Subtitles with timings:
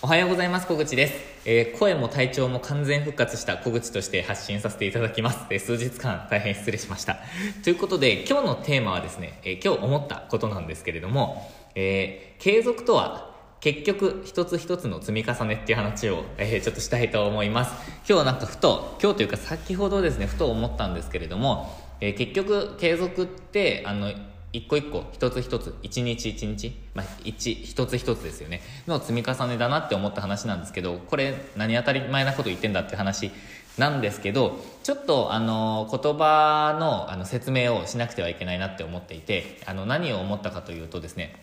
[0.00, 1.14] おはようございます小口です、
[1.44, 7.16] えー声も体調も完全復活した小口として発信させていただきます、え数日間大変失礼しました。
[7.64, 17.74] ということで今日のテーマはですね、えー今日思ったことなんですけれども、え継続とは結局一つ一つの積み重ねっていう話を、えちょっとしたいと思います。
[18.08, 24.12] 今日なんかふと今日というか先ほどですねふと思ったんですけれども、え結局継続ってあの
[24.52, 28.62] 一個一個一つ一つ一日一日、まあ、一一つ一つですよね。
[28.86, 33.30] の積み重ねだなって思った話なんですけどこれ何当たり前なこと言ってんだって話
[33.76, 41.34] なんですけどちょっとあの言葉のあの説明をしなくてはいけないなって思っていてあの何を思ったかというとですね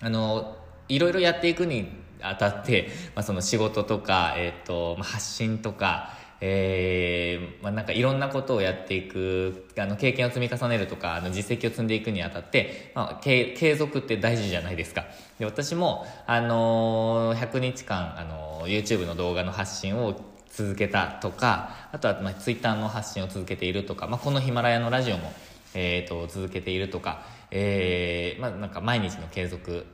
[0.00, 0.56] あの
[0.88, 1.88] いろいろやっていくに
[2.22, 15.06] あたって、まあ、その仕事とか、えーとまあ、発信とか、えーまあ、なんかいろんなことをやっていくあの経験を積み重ねるとかあの実績を積んでいくにあたって、まあ、継継続って大事じゃないですか。
[15.38, 25.32] で私も、あのー100日間、あのー YouTube の動画の発信を続けたとかあとは、まあ、Twitter の発信を続けているとか、まあ、このヒマラヤのラジオも、
[25.74, 29.84] えー、と続けているとか、えーまあ、なんか毎日の継続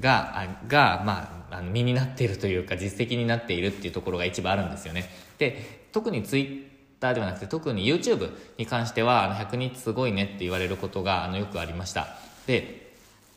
[0.00, 5.08] が、あが、まあ、あの身になっているというか実績になっているっていうところが一番あるんですよね。
[5.38, 6.62] で、特にツイッ
[7.00, 12.08] ターではなくて特に YouTube に関しては、あの、100日すごいねって言われることが、あの、よくありました。
[12.46, 12.85] で、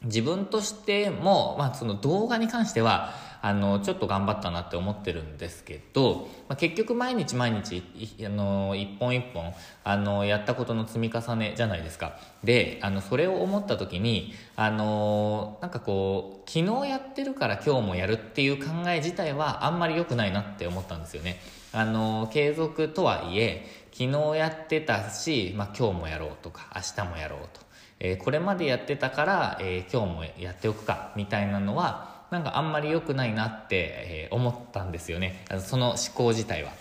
[0.03, 7.83] 自分としても、まあ、その動画に関しては、あの、ちょっと頑張ったなって思ってるんですけど、まあ、結局毎日毎日、
[8.25, 12.17] あの、一本一本、あの、やったことの積み重ねじゃないですか。
[12.43, 21.41] で、あの、それを思った時に、あの、なんかこう、昨日やってるから今日もやるっていう考え自体はあんまり良くないなって思ったんですよね。
[21.71, 27.68] あの、継続とはいえ、昨日やってたし、まあ、今日もやろうとか、明日もやろうと。
[27.99, 36.71] えーこれまでやってたから、えー今日もやっておくかみたいなのはなんかあんまり良くないなって、え思ったんですよねその思考自体は。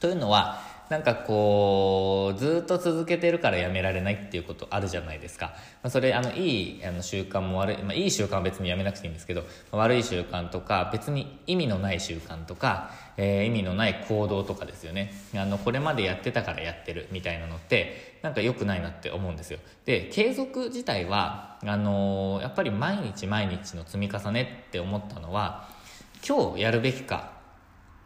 [0.00, 5.46] というのはなんかこうずっと続けてるからやめられないっていうことあるじゃないですか、
[5.82, 15.12] まあ、それあのいいあの習慣も悪い、まあ、いい習慣は別にやめなくていいんですけどまあ悪い習慣とか別に意味のない習慣とか、えー意味のない行動とかですよね。
[15.34, 19.58] あのこれまでやってたからやってるみたいなのってなんか良くないなって思うんですよ。
[19.84, 25.68] で継続自体はあのーやっぱり毎日毎日の積み重ねって思ったのは
[26.26, 27.35] 今日やるべきか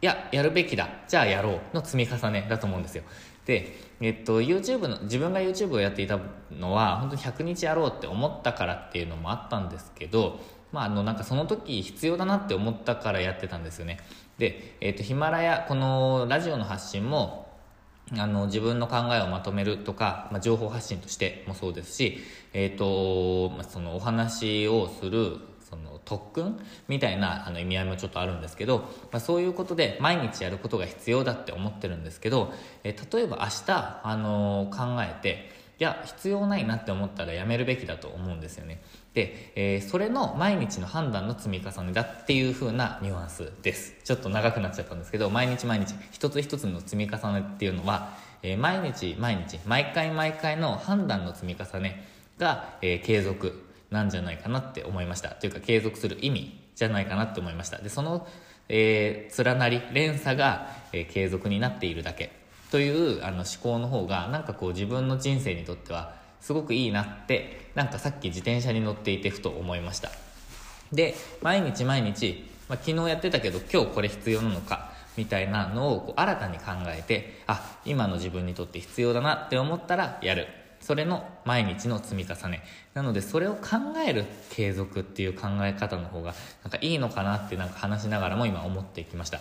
[0.01, 0.89] いや、やるべきだ。
[1.07, 3.03] じゃあやろうの積み重ねだと思うんですよ。
[3.45, 6.19] で、えっと、YouTube の、自分が YouTube をやっていた
[6.51, 10.39] のは、本当に100日やろうって思ったからっていうのもあったんですけど、
[10.71, 13.99] まあ、あの、なんかその時必要だなって思ったからやってたんですよね。
[14.37, 17.51] で、えっと、ヒマラヤ、このラジオの発信も、
[18.17, 22.17] あの自分の考えをまとめるとか、まあ、情報発信としてもそうですし、
[22.51, 25.37] えーとまあ、そのお話をする
[25.71, 26.59] その特訓
[26.89, 28.79] みたいなあの意味合いもちょっとあるんですけど、
[29.11, 35.49] まあ、そういうことで毎日やることが必要だって思ってるんですけど、えー例えば明日、あの考えて
[35.79, 38.81] いや必要ないなって思ったらやめるべきだと思うんですよね。
[39.13, 43.95] で、えーそれの毎日の判断の積み重ねだっていう風なニュアンスです。
[44.03, 52.05] ちょっと長くなっちゃったんですけど毎日毎日一つ一つの積み重ねっていうのは、えー毎日毎日毎回毎回の判断の積み重ね
[52.37, 55.29] が、えー継続なんじゃないかなって思いました。
[55.29, 57.77] というか継続する意味じゃないかなって思いました。
[57.77, 58.27] でその、
[58.69, 62.31] えー連なり連鎖が、え継続になっているだけ。
[62.71, 70.09] というあの思考の方がなんかこう自分の人生にとってはすごくいいなってなんかさっき自転車に乗っていてふと思いました。
[70.93, 80.47] で毎日毎日、まあ、昨日やってたけど今日これ必要なのかみたいなのをこう新たに考えてあ今の自分にとって必要だなって思ったらやる。
[80.81, 86.33] それの毎日の積み重ねなのでそれを考える継続っていう考え方の方が
[86.63, 89.39] なんかいいのかなってなんか話しながらも今思ってきました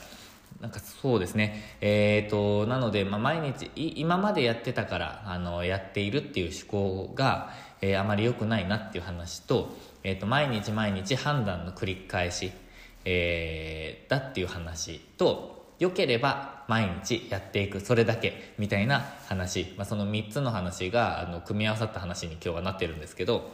[0.61, 1.79] なんかそうですね。
[1.81, 12.53] えー、と、なので、まあ、毎日、今までやってたから、あの、やっているっていう思考が、えーあまり良くないなっていう話と、えー、と、毎日毎日判断の繰り返し、
[13.07, 19.75] えだっていう話と、良ければ毎日やっていく、それだけ、みたいな話。
[19.77, 23.51] まあ、その3つの話が、あの、組み合わさった話に今日はなってるんですけど、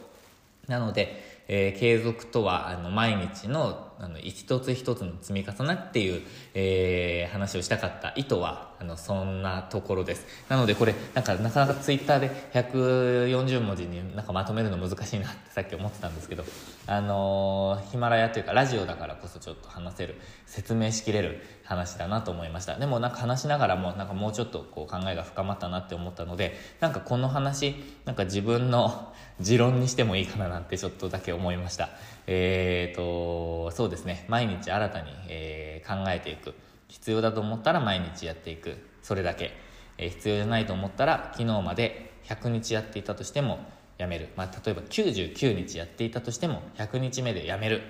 [0.67, 6.21] なので、えー継続とは、あの、毎日の、あの、一つ一つの積み重ねっていう、
[6.53, 10.25] えー話をしたかった意図は、あの、そんなところです。
[10.49, 16.43] なので、これ、なんか、なかなかツイッターで140文字になんかまとめるの難しいなってさっき思ってたんですけど、
[16.85, 20.15] あのヒマラヤというか、ラジオだからこそちょっと話せる、
[20.45, 22.77] 説明しきれる話だなと思いました。
[22.77, 31.89] でもなんか話しながらも、なんかもうちょっとこう考えが深まったなって思ったので、なんかこの話、なんか自分の持論にしてもいいかななんてちょっとだけ思いました。
[32.27, 34.25] えーと、そうですね。
[34.27, 36.53] 毎日新たに、えー、考えていく。
[36.89, 38.75] 必要だと思ったら毎日やっていく。
[39.01, 39.53] それだけ、
[39.97, 43.59] えー、必要じゃないと思ったら昨日まで100日やっていたとしても
[43.97, 47.81] やめる、まあ、例えば99日やっていたとしても100日目でやめる。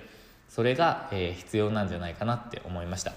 [0.48, 3.14] それが、えー、必要なんじゃないかなって思いました。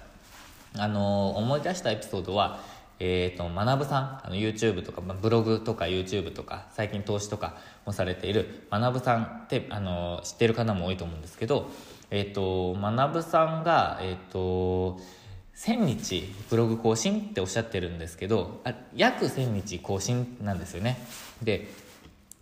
[0.79, 2.61] あのー、思い出したエピソードは
[3.03, 4.21] えーと、学さん。
[4.23, 11.71] あの YouTube とか、ブログとか YouTube とか最近投資とかもされている学さんってあの知ってる方も多いと思うんですけど、
[12.11, 14.99] えーと、学さんが、えーと、
[15.55, 20.97] 1000日ブログ更新っておっしゃってるんですけどあ約1000日更新なんですよね。
[21.43, 21.67] で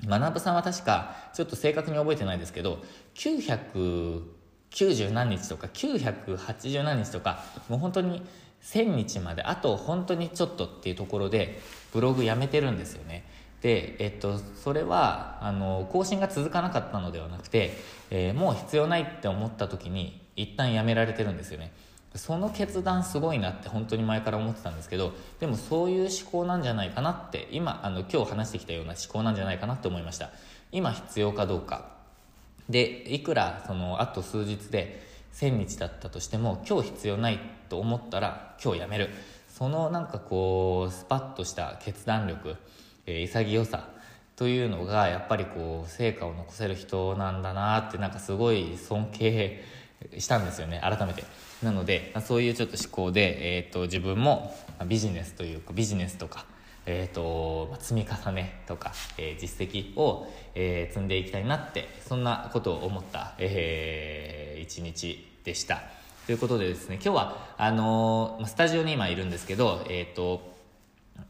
[0.05, 2.79] 学さんは確かちょっと正確に覚えてないですけど
[3.15, 8.23] 990何日とか980何日とかもう本当に
[8.63, 11.59] 1000日まであと本当にちょっとっていうところで
[11.91, 13.25] ブログやめてるんですよね。
[13.61, 17.77] で、えっと、それはあの更新が続かなかったのではなくて、
[18.09, 21.71] えー、もう必要ないって思った時に一旦やめられてるんですよね。
[22.15, 30.31] その決断すごいなって本当に前から思ってたんですけどでもそういう思考なんじゃないかなって今あの今日話してきたような思考なんじゃないかなって思いました。
[30.71, 31.99] 今必要かどうか。
[32.67, 35.03] でいくらそのあと数日で
[35.33, 37.39] 1000日だったとしても今日必要ない
[37.69, 39.09] と思ったら今日やめる。
[39.47, 42.55] そのなんかこうスパッとした決断力、
[43.23, 43.89] 潔さ
[44.35, 49.63] というのがやっぱりこう成果を残せる人なんだなってなんかすごい尊敬
[50.17, 51.23] したんですよね改めて
[51.61, 54.55] なのでそういうちょっと思考で、えーと、自分も
[54.87, 56.45] ビジネスというかビジネスとか
[56.91, 65.83] えーと、積み重ねとか、えー、実績を、えー、積んでいきたいなってそんなことを思った、えー、一日でした。
[66.25, 70.58] ということでですね今日はあのー、スタジオに今いるんですけど、えっ、ー、と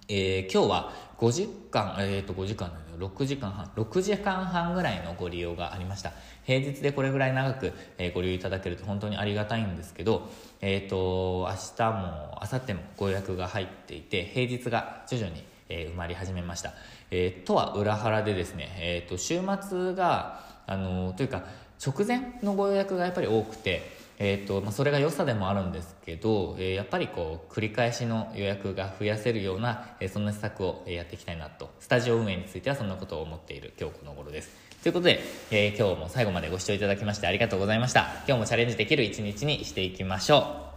[0.10, 3.72] えー、今日は5時間、えっ、ー、と5時間6時間半。
[3.76, 6.12] 6時間半ぐらいのご利用がありました。
[6.44, 10.30] 平日でこれぐらい長く、えー、ご利用いただけると本当にありがたいんですけど
[10.62, 16.74] えっ、ー、と明日も明後日もご予約が入っていて平日が徐々に、え、埋まり始めました、
[17.12, 21.44] え、とは裏腹でですね、えーと、週末があのというか
[21.86, 23.84] 直前のご予約がやっぱり多くて
[24.22, 31.70] えーとまあ、それが良さでもあるんですけど、えー、やっぱりこう繰り返しの予約が増やせるような、えー、そんな施策をやっていきたいなと。
[31.80, 34.52] スタジオ運営についてはそんなことを思っている今日この頃です。
[34.84, 35.22] ということで、
[35.52, 38.08] えー、今日も最後までご視聴いただきましてありがとうございました。
[38.28, 40.69] 今日もチャレンジできる一日にしていきましょう。